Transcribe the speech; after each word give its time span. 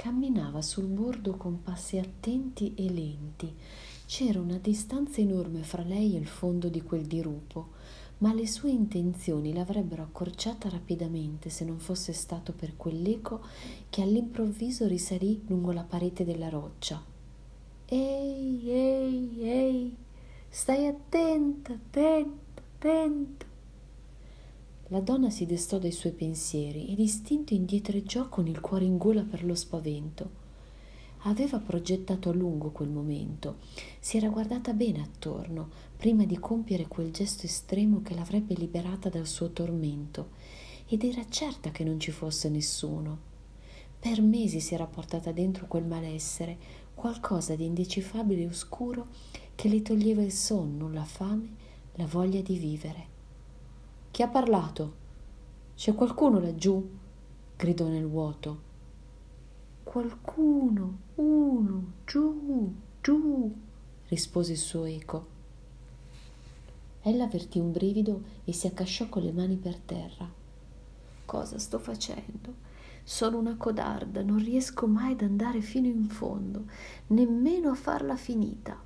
Camminava 0.00 0.62
sul 0.62 0.86
bordo 0.86 1.36
con 1.36 1.62
passi 1.62 1.98
attenti 1.98 2.72
e 2.74 2.90
lenti. 2.90 3.54
C'era 4.06 4.40
una 4.40 4.56
distanza 4.56 5.20
enorme 5.20 5.62
fra 5.62 5.82
lei 5.82 6.16
e 6.16 6.18
il 6.18 6.26
fondo 6.26 6.68
di 6.68 6.82
quel 6.82 7.04
dirupo, 7.04 7.72
ma 8.18 8.32
le 8.32 8.46
sue 8.46 8.70
intenzioni 8.70 9.52
l'avrebbero 9.52 10.02
accorciata 10.02 10.70
rapidamente 10.70 11.50
se 11.50 11.66
non 11.66 11.78
fosse 11.78 12.14
stato 12.14 12.54
per 12.54 12.78
quell'eco 12.78 13.42
che 13.90 14.00
all'improvviso 14.00 14.86
risalì 14.86 15.42
lungo 15.48 15.70
la 15.70 15.84
parete 15.84 16.24
della 16.24 16.48
roccia. 16.48 17.04
Ehi, 17.84 18.70
ehi, 18.70 19.38
ehi, 19.42 19.96
stai 20.48 20.86
attenta, 20.86 21.74
attenta, 21.74 22.62
attenta. 22.62 23.49
La 24.92 24.98
donna 24.98 25.30
si 25.30 25.46
destò 25.46 25.78
dai 25.78 25.92
suoi 25.92 26.10
pensieri 26.10 26.88
e 26.88 26.96
d'istinto 26.96 27.54
indietreggiò 27.54 28.28
con 28.28 28.48
il 28.48 28.60
cuore 28.60 28.84
in 28.84 28.98
gola 28.98 29.22
per 29.22 29.44
lo 29.44 29.54
spavento. 29.54 30.38
Aveva 31.24 31.60
progettato 31.60 32.28
a 32.28 32.32
lungo 32.32 32.72
quel 32.72 32.88
momento, 32.88 33.58
si 34.00 34.16
era 34.16 34.28
guardata 34.28 34.72
bene 34.72 35.00
attorno 35.00 35.70
prima 35.96 36.24
di 36.24 36.36
compiere 36.40 36.88
quel 36.88 37.12
gesto 37.12 37.46
estremo 37.46 38.02
che 38.02 38.16
l'avrebbe 38.16 38.54
liberata 38.54 39.08
dal 39.08 39.28
suo 39.28 39.52
tormento 39.52 40.30
ed 40.88 41.04
era 41.04 41.24
certa 41.28 41.70
che 41.70 41.84
non 41.84 42.00
ci 42.00 42.10
fosse 42.10 42.48
nessuno. 42.48 43.18
Per 44.00 44.20
mesi 44.20 44.58
si 44.58 44.74
era 44.74 44.86
portata 44.86 45.30
dentro 45.30 45.68
quel 45.68 45.84
malessere, 45.84 46.58
qualcosa 46.96 47.54
di 47.54 47.64
indecifabile 47.64 48.42
e 48.42 48.46
oscuro 48.48 49.06
che 49.54 49.68
le 49.68 49.82
toglieva 49.82 50.22
il 50.22 50.32
sonno, 50.32 50.90
la 50.90 51.04
fame, 51.04 51.48
la 51.94 52.06
voglia 52.06 52.40
di 52.40 52.56
vivere. 52.56 53.18
Chi 54.20 54.26
ha 54.26 54.28
parlato? 54.28 54.94
C'è 55.74 55.94
qualcuno 55.94 56.40
laggiù? 56.40 56.86
gridò 57.56 57.86
nel 57.86 58.06
vuoto. 58.06 58.60
Qualcuno, 59.82 60.98
uno, 61.14 61.92
giù, 62.04 62.70
giù, 63.00 63.56
rispose 64.08 64.52
il 64.52 64.58
suo 64.58 64.84
eco. 64.84 65.26
Ella 67.00 67.24
avvertì 67.24 67.60
un 67.60 67.72
brivido 67.72 68.22
e 68.44 68.52
si 68.52 68.66
accasciò 68.66 69.08
con 69.08 69.22
le 69.22 69.32
mani 69.32 69.56
per 69.56 69.78
terra. 69.78 70.30
Cosa 71.24 71.58
sto 71.58 71.78
facendo? 71.78 72.56
Sono 73.02 73.38
una 73.38 73.56
codarda, 73.56 74.20
non 74.22 74.36
riesco 74.36 74.86
mai 74.86 75.12
ad 75.12 75.22
andare 75.22 75.62
fino 75.62 75.86
in 75.86 76.10
fondo, 76.10 76.64
nemmeno 77.06 77.70
a 77.70 77.74
farla 77.74 78.16
finita. 78.16 78.78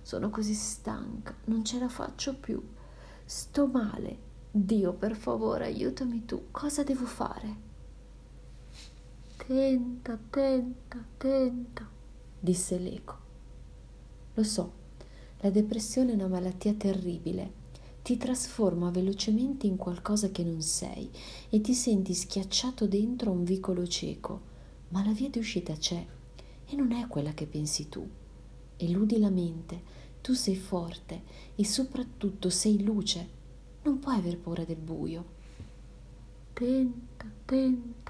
Sono 0.00 0.30
così 0.30 0.54
stanca, 0.54 1.34
non 1.46 1.64
ce 1.64 1.80
la 1.80 1.88
faccio 1.88 2.36
più. 2.36 2.62
Sto 3.24 3.66
male. 3.66 4.28
Dio, 4.52 4.94
per 4.94 5.14
favore, 5.14 5.66
aiutami 5.66 6.24
tu. 6.24 6.46
Cosa 6.50 6.82
devo 6.82 7.04
fare? 7.04 7.68
Tenta, 9.36 10.18
tenta, 10.28 11.04
tenta, 11.16 11.88
disse 12.40 12.76
l'eco. 12.76 13.18
Lo 14.34 14.42
so, 14.42 14.72
la 15.42 15.50
depressione 15.50 16.10
è 16.10 16.14
una 16.14 16.26
malattia 16.26 16.74
terribile. 16.74 17.58
Ti 18.02 18.16
trasforma 18.16 18.90
velocemente 18.90 19.68
in 19.68 19.76
qualcosa 19.76 20.30
che 20.30 20.42
non 20.42 20.62
sei 20.62 21.08
e 21.48 21.60
ti 21.60 21.72
senti 21.72 22.12
schiacciato 22.12 22.88
dentro 22.88 23.30
un 23.30 23.44
vicolo 23.44 23.86
cieco, 23.86 24.40
ma 24.88 25.04
la 25.04 25.12
via 25.12 25.28
di 25.28 25.38
uscita 25.38 25.74
c'è 25.74 26.04
e 26.66 26.74
non 26.74 26.90
è 26.90 27.06
quella 27.06 27.34
che 27.34 27.46
pensi 27.46 27.88
tu. 27.88 28.04
Eludi 28.78 29.18
la 29.20 29.30
mente, 29.30 29.80
tu 30.20 30.32
sei 30.32 30.56
forte 30.56 31.22
e 31.54 31.64
soprattutto 31.64 32.50
sei 32.50 32.82
luce. 32.82 33.38
Non 33.82 33.98
puoi 33.98 34.16
aver 34.16 34.38
paura 34.38 34.64
del 34.64 34.76
buio. 34.76 35.24
Tenta, 36.52 37.26
tenta 37.46 38.09